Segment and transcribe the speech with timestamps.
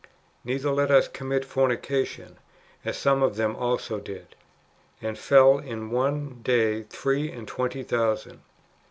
[0.43, 2.39] Neither let us commit fornication,
[2.83, 4.35] as some of them also did,
[4.99, 8.41] and fell in one day three and twenty thousand.